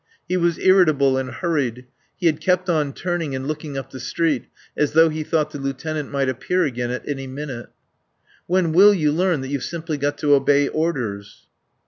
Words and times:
He 0.27 0.35
was 0.35 0.57
irritable 0.57 1.15
and 1.15 1.29
hurried; 1.29 1.85
he 2.17 2.25
had 2.25 2.41
kept 2.41 2.71
on 2.71 2.91
turning 2.91 3.35
and 3.35 3.47
looking 3.47 3.77
up 3.77 3.91
the 3.91 3.99
street 3.99 4.45
as 4.75 4.93
though 4.93 5.09
he 5.09 5.21
thought 5.23 5.51
the 5.51 5.59
lieutenant 5.59 6.09
might 6.11 6.27
appear 6.27 6.63
again 6.63 6.89
at 6.89 7.07
any 7.07 7.27
minute. 7.27 7.69
"When 8.47 8.71
will 8.73 8.95
you 8.95 9.11
learn 9.11 9.41
that 9.41 9.49
you've 9.49 9.61
simply 9.63 9.99
got 9.99 10.17
to 10.17 10.33
obey 10.33 10.67
orders?" 10.67 11.45